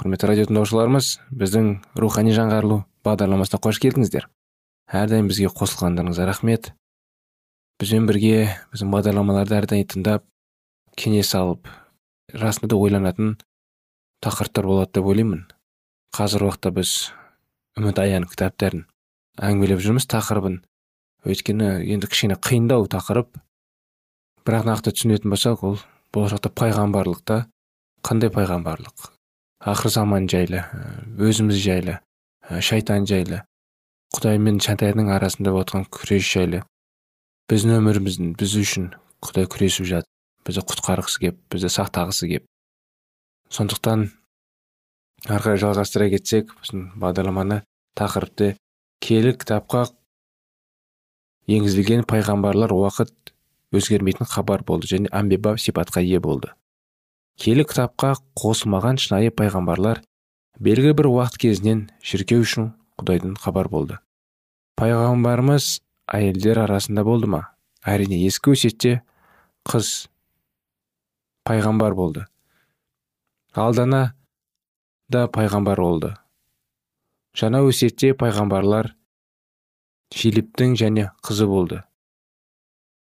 Құрметті 0.00 0.28
радио 0.30 0.48
тыңдаушыларымыз 0.48 1.08
біздің 1.36 1.66
рухани 2.00 2.32
жаңғырылу 2.32 2.78
бағдарламасына 3.04 3.58
қош 3.60 3.76
келдіңіздер. 3.82 4.24
Әрдайым 4.88 5.28
бізге 5.28 5.50
қосылғандарыңызға 5.52 6.28
рахмет. 6.30 6.70
Бізбен 7.76 8.08
бірге 8.08 8.48
біздің 8.72 8.88
бағдарламаларды 8.94 9.58
әрдайым 9.58 9.90
тыңдап 9.92 10.24
кеңес 10.96 11.34
алып 11.36 11.68
расында 12.32 12.72
да 12.72 12.80
ойланатын 12.80 13.36
тақырыптар 14.24 14.70
болады 14.72 14.96
деп 14.96 15.12
ойлаймын. 15.12 15.44
Қазір 16.16 16.48
уақытта 16.48 16.72
біз 16.72 16.96
үміт 17.76 18.00
аян 18.00 18.24
кітаптарын 18.32 18.86
әңгімелеп 19.44 19.84
жүрміз 19.84 20.08
тақырыбын. 20.08 20.62
Өйткені 21.28 21.74
енді 21.84 22.08
кішкене 22.08 22.40
қиындау 22.40 22.88
тақырып. 22.88 23.36
Бірақ 24.48 24.68
нақты 24.72 24.96
түсінетін 24.96 25.36
болсақ 25.36 25.66
ол 25.68 25.82
болашақта 26.16 26.48
пайғамбарлықта 26.48 27.44
қандай 28.02 28.32
пайғамбарлық? 28.32 29.12
Ақыр 29.62 29.92
заман 29.94 30.24
жайлы 30.26 30.64
өзіміз 31.22 31.58
жайлы 31.62 31.98
шайтан 32.66 33.04
жайлы 33.06 33.44
құдай 34.16 34.40
мен 34.42 34.56
шайтанның 34.64 35.12
арасында 35.14 35.52
отқан 35.54 35.84
күрес 35.86 36.26
жайлы 36.26 36.64
біздің 37.52 37.76
өміріміздің 37.78 38.32
біз 38.40 38.56
үшін 38.58 38.88
құдай 39.22 39.46
күресіп 39.52 39.86
жатыр 39.86 40.10
бізді 40.48 40.64
құтқарғысы 40.66 41.22
кеп 41.22 41.38
бізді 41.54 41.70
сақтағысы 41.76 42.28
кеп 42.32 42.48
сондықтан 43.54 44.08
ары 45.28 45.44
қарай 45.44 45.62
жалғастыра 45.62 46.08
кетсек 46.16 46.50
біздің 46.58 46.88
бағдарламаны 47.04 47.60
тақырыпты 48.00 48.56
киелі 48.98 49.36
кітапқа 49.38 49.84
енгізілген 51.46 52.02
пайғамбарлар 52.10 52.74
уақыт 52.74 53.14
өзгермейтін 53.78 54.26
хабар 54.26 54.66
болды 54.66 54.90
және 54.90 55.12
әмбеба 55.14 55.54
сипатқа 55.54 56.02
ие 56.02 56.18
болды 56.18 56.50
киелі 57.40 57.64
кітапқа 57.68 58.14
қосылмаған 58.38 59.00
шынайы 59.02 59.32
пайғамбарлар 59.34 60.02
белгілі 60.62 60.94
бір 60.98 61.08
уақыт 61.10 61.38
кезінен 61.42 61.86
шіркеу 62.04 62.44
үшін 62.44 62.72
құдайдың 63.00 63.36
хабар 63.42 63.68
болды. 63.72 63.98
Пайғамбарымыз 64.78 65.80
әйелдер 66.12 66.62
арасында 66.64 67.04
болды 67.06 67.30
ма? 67.30 67.42
Әрине 67.82 68.20
ескі 68.26 68.54
өсиетте 68.54 69.00
қыз 69.68 70.08
пайғамбар 71.48 71.96
болды. 71.98 72.26
Алдана 73.52 74.12
да 75.12 75.26
пайғамбар 75.28 75.80
болды. 75.82 76.14
Жаңа 77.36 77.62
өсиетте 77.66 78.12
пайғамбарлар 78.18 78.92
филипптің 80.12 80.76
және 80.76 81.08
қызы 81.24 81.48
болды. 81.48 81.82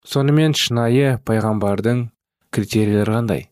Сонымен 0.05 0.53
шынайы 0.57 1.17
пайғамбардың 1.25 2.07
критерийлері 2.53 3.17
қандай? 3.17 3.49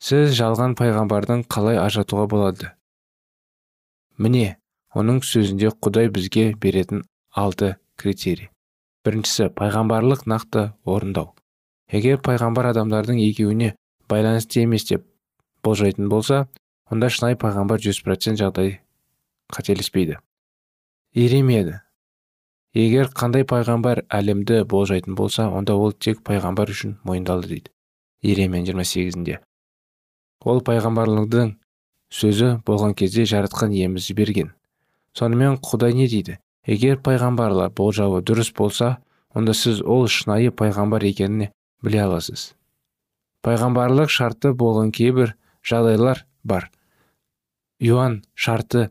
Сіз 0.00 0.32
жалған 0.32 0.74
пайғамбардың 0.80 1.42
қалай 1.52 1.76
ажыратуға 1.76 2.24
болады? 2.32 2.70
Міне 4.16 4.56
оның 4.96 5.20
сөзінде 5.24 5.74
құдай 5.76 6.08
бізге 6.08 6.46
беретін 6.56 7.02
алты 7.36 7.74
критерий. 8.00 8.48
Біріншісі 9.04 9.50
пайғамбарлық 9.56 10.24
нақты 10.28 10.70
орындау. 10.88 11.34
Егер 11.92 12.20
пайғамбар 12.24 12.70
адамдардың 12.70 13.20
екеуіне 13.26 13.74
байланысты 14.08 14.64
емес 14.64 14.86
деп 14.88 15.04
болжайтын 15.64 16.08
болса 16.08 16.46
онда 16.90 17.10
шынайы 17.12 17.36
пайғамбар 17.40 17.82
жүз 17.84 18.00
процент 18.06 18.40
жағдай 18.40 18.78
қателеспейді. 19.52 20.16
Иеремеді 21.12 21.80
егер 22.72 23.12
қандай 23.12 23.44
пайғамбар 23.44 24.04
әлемді 24.08 24.64
болжайтын 24.64 25.16
болса 25.18 25.48
онда 25.50 25.76
ол 25.76 25.92
тек 25.92 26.24
пайғамбар 26.24 26.72
үшін 26.72 26.96
мойындалды 27.04 27.54
дейді. 27.54 27.72
Жиырма 28.24 28.84
сегізінде. 28.84 29.40
Ол 30.44 30.62
пайғамбарлығының 30.64 31.52
сөзі 32.10 32.54
болған 32.66 32.94
кезде 32.96 33.26
жаратқан 33.28 33.74
иеміз 33.76 34.10
берген 34.16 34.54
сонымен 35.16 35.58
құдай 35.64 35.94
не 35.94 36.06
дейді? 36.08 36.38
Егер 36.66 36.98
пайғамбарлар 37.02 37.72
болжауы 37.76 38.20
дұрыс 38.22 38.52
болса 38.56 38.98
онда 39.34 39.54
сіз 39.56 39.80
ол 39.82 40.06
шынайы 40.08 40.52
пайғамбар 40.52 41.04
екенін 41.08 41.50
біле 41.82 42.02
аласыз. 42.04 42.52
Пайғамбарлық 43.44 44.12
шарты 44.12 44.52
болған 44.52 44.92
кейбір 44.92 45.34
жағдайлар 45.64 46.26
бар. 46.44 46.68
Иоанн 47.80 48.20
шарты 48.34 48.90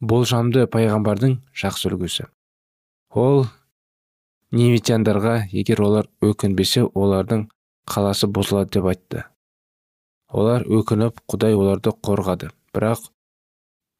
болжамды 0.00 0.66
пайғамбардың 0.68 1.38
жақсы 1.56 1.88
үлгісі. 1.88 2.28
Ол 3.16 3.46
немитяндарға 4.52 5.48
егер 5.52 5.80
олар 5.82 6.10
өкінбесе 6.20 6.84
олардың 6.84 7.48
қаласы 7.88 8.28
бұзылады 8.28 8.76
деп 8.76 8.92
айтты. 8.92 9.24
Олар 10.28 10.64
өкініп 10.66 11.20
құдай 11.30 11.56
оларды 11.56 11.92
қорғады. 12.04 12.50
Бірақ 12.74 13.08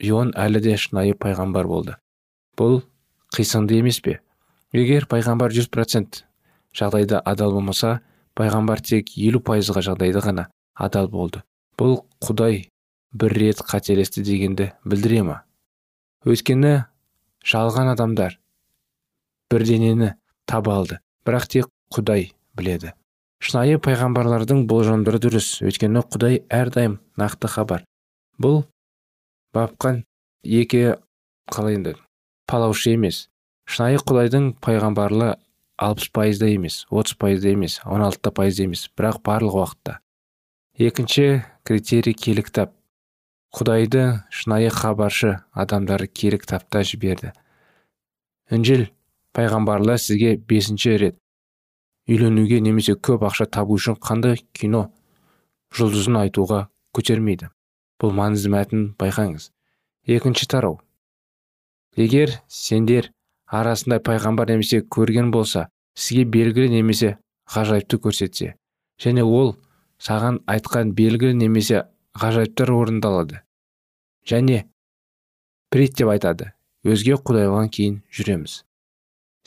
ион 0.04 0.32
әлі 0.36 0.60
де 0.62 0.76
шынайы 0.76 1.16
пайғамбар 1.18 1.66
болды. 1.66 1.96
Бұл 2.58 2.82
қисынды 3.34 3.78
емес 3.80 4.00
пе? 4.04 4.18
Егер 4.72 5.08
пайғамбар 5.08 5.54
жүз 5.54 5.70
процент 5.72 6.24
жағдайда 6.76 7.22
адал 7.24 7.54
болмаса 7.56 8.00
пайғамбар 8.38 8.82
тек 8.84 9.14
елу 9.16 9.40
пайызға 9.40 9.82
жағдайда 9.86 10.22
ғана 10.24 10.48
адал 10.74 11.08
болды. 11.08 11.42
Бұл 11.78 12.02
құдай 12.24 12.68
бір 13.12 13.34
рет 13.40 13.62
қателесті 13.64 14.22
дегенді 14.26 14.72
білдіре 14.84 15.22
ма? 15.24 15.42
Өйткені 16.26 16.84
жалған 17.46 17.94
адамдар 17.94 18.38
бірденені 19.50 20.14
таба 20.46 20.78
алды. 20.82 20.98
Бірақ 21.24 21.48
тек 21.48 21.70
құдай 21.94 22.32
біледі. 22.54 22.92
Шынайы 23.42 23.79
пайғамбарлардың 23.83 24.66
болжамдары 24.70 25.20
дұрыс. 25.22 25.59
Өйткені 25.64 26.03
құдай 26.11 26.42
әрдайым 26.51 26.98
нақты 27.20 27.51
хабар. 27.53 27.85
Бұл 28.38 28.64
бапқан 29.55 30.03
екі 30.44 30.98
қалай 31.51 31.79
енді 31.79 31.94
палаушы 32.48 32.94
емес. 32.96 33.27
Шынайы 33.68 34.01
құдайдың 34.01 34.55
пайғамбарлы 34.64 35.35
алпыс 35.79 36.11
пайызда 36.11 36.48
емес 36.51 36.85
отыз 36.90 37.14
пайызда 37.20 37.53
емес 37.53 37.79
он 37.85 38.03
алтыда 38.03 38.33
пайызда 38.35 38.66
емес 38.66 38.88
бірақ 38.96 39.22
барлық 39.22 39.59
уақытта. 39.61 39.98
Екінші 40.79 41.44
критерий 41.62 42.14
киелі 42.14 42.42
кітап 42.42 42.74
құдайды 43.55 44.24
шынайы 44.35 44.70
хабаршы 44.74 45.38
адамдары 45.53 46.09
киелі 46.09 46.40
кітапта 46.42 46.83
жіберді. 46.83 47.33
Інжіл 48.51 48.88
пайғамбарлар 49.37 50.01
сізге 50.01 50.37
бесінші 50.37 50.96
рет. 50.98 51.16
Үйленуге 52.08 52.60
немесе 52.64 52.94
көп 52.96 53.26
ақша 53.28 53.46
табу 53.52 53.76
үшін 53.76 53.98
қандай 54.00 54.40
кино 54.56 54.88
жұлдызын 55.76 56.16
айтуға 56.22 56.66
көтермейді? 56.96 57.50
Бұл 58.00 58.14
маңызды 58.16 58.50
мәтін 58.54 58.84
байқаңыз. 58.98 59.50
Екінші 60.08 60.46
тарау. 60.48 60.78
Егер 61.96 62.32
сендер 62.48 63.10
арасында 63.46 63.98
пайғамбар 64.04 64.48
немесе 64.52 64.80
көрген 64.80 65.32
болса 65.34 65.66
сізге 65.98 66.24
белгілі 66.24 66.70
немесе 66.76 67.16
ғажайыпты 67.54 67.98
көрсетсе 68.04 68.54
және 69.02 69.24
ол 69.24 69.56
саған 70.04 70.40
айтқан 70.52 70.94
белгілі 70.98 71.34
немесе 71.42 71.82
ғажайыптар 72.22 72.72
орындалады 72.72 73.42
және 74.28 74.62
прит 75.72 75.96
деп 75.98 76.12
айтады 76.14 76.52
өзге 76.84 77.18
құдайлардан 77.18 77.72
кейін 77.74 78.00
жүреміз. 78.14 78.62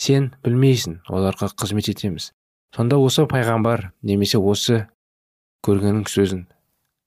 Сен 0.02 0.32
білмейсің 0.44 1.00
оларға 1.10 1.52
қызмет 1.56 1.90
етеміз. 1.94 2.32
Сонда 2.76 2.98
осы 3.04 3.26
пайғамбар 3.28 3.90
немесе 4.02 4.40
осы 4.40 4.86
көргеннің 5.68 6.06
сөзін 6.08 6.46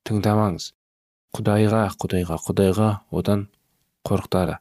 тыңдамаңыз. 0.08 0.72
Құдайға 1.34 1.86
құдайға 1.98 2.36
құдайға 2.44 2.88
одан 3.10 3.48
қорықтары 4.06 4.58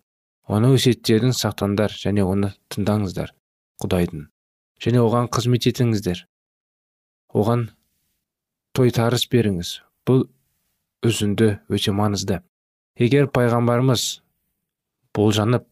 оны 0.47 0.71
өсиеттерін 0.75 1.35
сақтаңдар 1.37 1.93
және 1.99 2.23
оны 2.25 2.53
тыңдаңыздар 2.73 3.33
құдайдың. 3.83 4.29
Және 4.83 4.99
оған 5.03 5.29
қызмет 5.31 5.67
етіңіздер. 5.69 6.23
Оған 7.33 7.67
тойтарыс 8.75 9.27
беріңіз. 9.31 9.75
Бұл 10.07 10.25
үзінді 11.05 11.59
өте 11.69 11.93
маңызды. 11.95 12.41
Егер 12.99 13.29
пайғамбарымыз 13.33 14.07
болжанып 15.15 15.67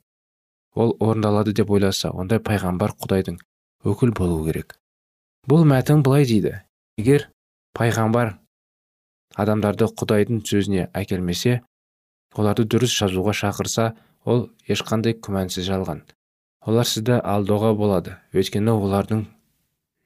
ол 0.75 0.95
орындалады 0.99 1.53
деп 1.53 1.71
ойласа 1.71 2.11
ондай 2.11 2.39
пайғамбар 2.39 2.95
құдайдың 2.99 3.39
өкіл 3.83 4.13
болу 4.15 4.45
керек. 4.45 4.80
Бұл 5.49 5.65
мәтін 5.65 6.03
былай 6.05 6.25
дейді. 6.29 6.61
Егер 6.99 7.29
пайғамбар 7.77 8.35
адамдарды 9.39 9.87
құдайдың 9.97 10.41
сөзіне 10.45 10.89
әкелмесе 10.97 11.61
оларды 12.35 12.65
дұрыс 12.67 12.93
жазуға 12.95 13.33
шақырса 13.35 13.91
ол 14.25 14.49
ешқандай 14.67 15.15
күмәнсіз 15.17 15.67
жалған. 15.67 16.03
Олар 16.67 16.85
сізді 16.85 17.17
алдауға 17.25 17.73
болады. 17.75 18.17
Өйткені 18.35 18.75
олардың 18.75 19.25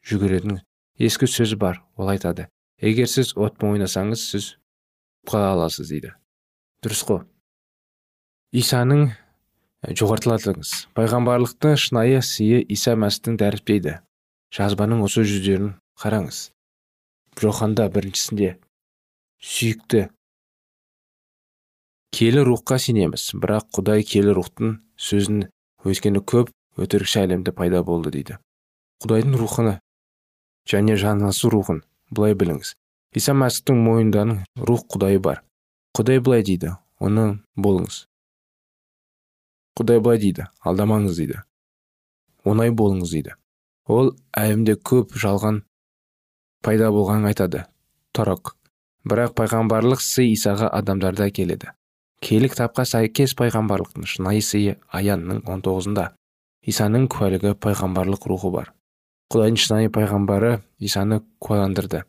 жүгіретін 0.08 0.62
ескі 1.02 1.28
сөз 1.28 1.58
бар 1.60 1.82
ол 1.98 2.14
айтады. 2.14 2.48
Егер 2.80 3.10
сіз 3.12 3.34
отпен 3.36 3.76
ойнасаңыз 3.76 4.24
сіз 4.32 4.50
құлай 5.28 5.52
аласыз 5.52 5.92
дейді. 5.92 6.14
Дұрыс 6.86 7.04
қой. 7.08 7.24
Исаның 8.56 9.10
жоғартыладыңыз 9.86 10.74
пайғамбарлықтың 10.96 11.78
шынайы 11.82 12.22
сыйы 12.24 12.62
иса 12.72 12.96
мәсіхтің 12.96 13.40
дәріптейді. 13.42 14.00
Жазбаның 14.56 15.04
осы 15.04 15.26
жүздерін 15.28 15.74
қараңыз. 16.00 16.50
Жоханда 17.42 17.90
біріншісінде 17.92 18.54
сүйікті 19.44 20.06
келі 22.16 22.46
рухқа 22.48 22.78
сенеміз 22.80 23.28
бірақ 23.36 23.68
құдай 23.76 24.06
келі 24.08 24.36
рухтың 24.38 24.78
сөзін 24.96 25.42
өйткені 25.84 26.24
көп 26.24 26.54
өтірікші 26.80 27.26
әлемде 27.26 27.52
пайда 27.58 27.84
болды 27.84 28.14
дейді. 28.16 28.40
Құдайдың 29.04 29.36
рухыны 29.42 29.76
және 30.72 30.96
жанасу 30.96 31.52
рухын 31.52 31.84
былай 32.10 32.36
біліңіз. 32.40 32.74
Иса 33.20 33.36
мәсіхтің 33.36 33.84
мойынданың 33.84 34.44
рух 34.70 34.88
құдайы 34.92 35.20
бар. 35.20 35.44
Құдай 35.96 36.24
былай 36.24 36.44
дейді 36.48 36.78
оны 37.00 37.42
болыңыз. 37.60 38.06
Құдай 39.76 40.00
былай 40.00 40.20
дейді 40.24 40.48
алдамаңыз 40.64 41.20
дейді. 41.20 41.44
Оңай 42.48 42.72
болыңыз 42.72 43.12
дейді. 43.12 43.36
Ол 43.88 44.14
әлемде 44.38 44.76
көп 44.76 45.16
жалған 45.16 45.64
пайда 46.66 46.92
болғанын 46.92 47.32
айтады. 47.32 47.66
Торок. 48.12 48.56
Бірақ 49.06 49.36
пайғамбарлық 49.38 50.02
сый 50.02 50.34
исаға 50.34 50.72
адамдарда 50.74 51.30
келеді 51.30 51.76
киелі 52.26 52.50
кітапқа 52.50 52.86
сәйкес 52.90 53.36
пайғамбарлықтың 53.38 54.08
шынайы 54.10 54.42
сыйы 54.42 54.76
аянның 54.98 55.44
19-ында 55.46 56.08
исаның 56.72 57.06
куәлігі 57.14 57.54
пайғамбарлық 57.62 58.26
рухы 58.32 58.50
бар. 58.56 58.72
Құдайдың 59.30 59.60
шынайы 59.62 59.92
пайғамбары 59.94 60.56
исаны 60.80 61.22
куәландырды. 61.38 62.02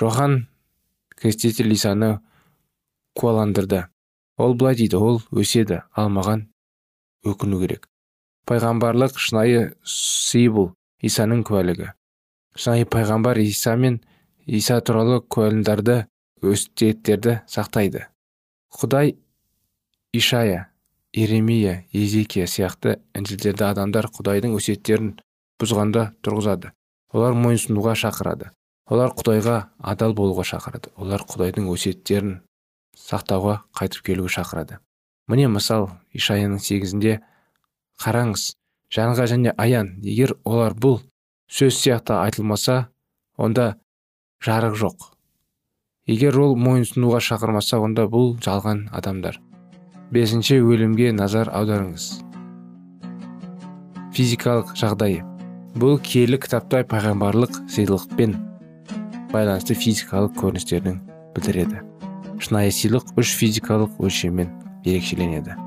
Жохан 0.00 0.46
креститель 1.16 1.72
исаны 1.74 2.20
куәландырды. 3.20 3.84
Ол 4.40 4.54
былай 4.54 4.76
дейді 4.80 4.96
ол 4.96 5.20
өседі 5.32 5.82
ал 5.92 6.08
маған 6.12 6.46
өкіну 7.24 7.60
керек. 7.60 7.88
Пайғамбарлық 8.46 9.18
шынайы 9.18 9.62
сый 9.82 10.48
бұл 10.52 10.70
исаның 11.02 11.42
куәлігі. 11.46 11.90
Шынайы 12.56 12.86
пайғамбар 12.90 13.40
иса 13.42 13.76
мен 13.76 14.00
иса 14.46 14.80
туралы 14.80 15.20
куәландарды 15.20 16.04
өсиеттерді 16.42 17.40
сақтайды. 17.50 18.06
Құдай 18.72 19.16
ишая 20.12 20.70
иеремия 21.12 21.84
езекия 21.92 22.46
сияқты 22.46 22.98
інжілдерді 23.16 23.64
адамдар 23.70 24.08
құдайдың 24.12 24.56
өсиеттерін 24.58 25.14
бұзғанда 25.60 26.10
тұрғызады. 26.22 26.72
Олар 27.12 27.36
мойынсұнуға 27.38 27.94
шақырады. 27.96 28.50
Олар 28.86 29.14
құдайға 29.16 29.56
адал 29.80 30.14
болуға 30.14 30.44
шақырады. 30.46 30.92
Олар 30.96 31.24
құдайдың 31.26 31.70
өсиеттерін 31.72 32.42
сақтауға 32.96 33.62
қайтып 33.76 34.04
келуге 34.06 34.32
шақырады. 34.36 34.78
Міне 35.26 35.48
мысал 35.48 35.88
ишаяның 36.14 36.60
сегізінде 36.62 37.18
қараңыз 38.02 38.52
жанға 38.92 39.26
және 39.32 39.52
аян 39.56 39.94
егер 40.02 40.36
олар 40.44 40.74
бұл 40.74 41.00
сөз 41.50 41.78
сияқты 41.80 42.16
айтылмаса 42.20 42.88
онда 43.36 43.76
жарық 44.44 44.76
жоқ. 44.80 45.10
Егер 46.06 46.38
ол 46.38 46.54
мойынсұнуға 46.56 47.20
шақырмаса 47.24 47.80
онда 47.82 48.06
бұл 48.10 48.36
жалған 48.42 48.86
адамдар. 48.94 49.40
Бесінші 50.14 50.60
өлімге 50.62 51.10
назар 51.12 51.50
аударыңыз. 51.50 52.04
Физикалық 54.14 54.76
жағдайы. 54.78 55.24
Бұл 55.76 55.98
киелі 56.00 56.38
кітапта 56.40 56.84
пайғамбарлық 56.88 57.58
сыйлықпен 57.74 58.36
байланысты 59.32 59.74
физикалық 59.74 60.38
көріністердің 60.38 61.02
білдіреді. 61.34 61.82
Шынайы 62.40 62.72
сыйлық 62.72 63.10
үш 63.20 63.34
физикалық 63.36 63.98
өлшеммен 64.00 64.54
ерекшеленеді. 64.86 65.58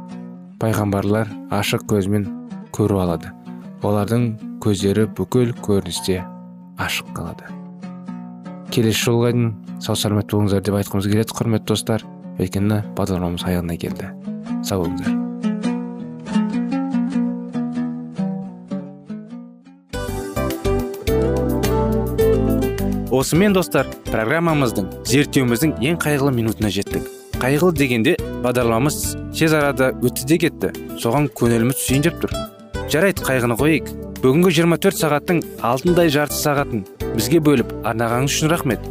Пайғамбарлар 0.60 1.30
ашық 1.56 1.86
көзмен 1.90 2.26
көру 2.76 3.00
алады. 3.00 3.32
Олардың 3.86 4.34
көздері 4.64 5.06
бүкіл 5.16 5.54
көріністе 5.64 6.20
ашық 6.80 7.14
қалады. 7.16 7.48
Келесі 8.74 9.06
жолға 9.08 9.32
дейін 9.34 9.54
сау 9.80 9.96
саламат 9.96 10.28
болыңыздар 10.32 10.66
деп 10.68 10.76
айтқымыз 10.82 11.08
келеді 11.08 11.36
құрметті 11.40 11.72
достар. 11.72 12.04
Өйткені 12.40 12.84
бағдарламамыз 13.00 13.48
аяғына 13.48 13.80
келді. 13.80 14.12
Сау 14.68 14.84
болыңыздар. 14.84 15.16
Осымен 23.20 23.56
достар 23.56 23.88
программамыздың 24.12 24.92
зерттеуіміздің 25.10 25.80
ең 25.84 25.98
қайғылы 26.00 26.32
минутына 26.36 26.70
жеттік. 26.72 27.19
Қайғылы 27.40 27.72
дегенде 27.72 28.14
бағдарламамыз 28.44 28.96
тез 29.32 29.54
арада 29.56 29.94
өтті 30.04 30.26
де 30.28 30.38
кетті. 30.44 30.70
Соған 31.00 31.30
көңіліміз 31.32 31.86
деп 32.04 32.18
тұр. 32.20 32.34
Жарайды 32.92 33.24
қайғыны 33.24 33.56
қояйық 33.56 33.92
бүгінгі 34.20 34.52
24 34.58 34.98
сағаттың 35.00 35.40
алтындай 35.64 36.12
жарты 36.12 36.36
сағатын 36.36 36.82
бізге 37.16 37.40
бөліп 37.40 37.72
арнағаныңыз 37.88 38.34
үшін 38.36 38.52
рахмет. 38.52 38.84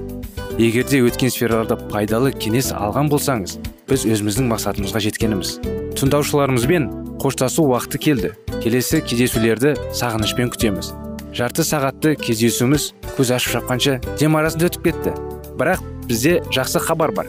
Егер 0.59 0.87
де 0.89 1.03
өткен 1.05 1.29
сфераларда 1.29 1.77
пайдалы 1.91 2.33
кеңес 2.33 2.71
алған 2.73 3.11
болсаңыз 3.13 3.59
біз 3.91 4.07
өзіміздің 4.09 4.49
мақсатымызға 4.55 5.03
жеткеніміз. 5.05 5.59
Тыңдаушыларымызбен 6.01 6.89
қоштасу 7.21 7.67
уақыты 7.69 8.01
келді. 8.01 8.33
Келесі 8.63 9.03
кездесулерді 9.05 9.75
сағынышпен 9.93 10.55
күтеміз. 10.55 10.95
Жарты 11.37 11.67
сағатты 11.69 12.15
кездесуіміз 12.17 12.95
көз 13.19 13.35
ашып 13.37 13.59
шапқанша 13.59 13.99
дем 14.17 14.41
арасында 14.41 14.73
өтіп 14.73 14.89
кетті. 14.89 15.15
Бірақ 15.61 15.85
бізде 16.09 16.39
жақсы 16.55 16.81
хабар 16.81 17.13
бар. 17.13 17.29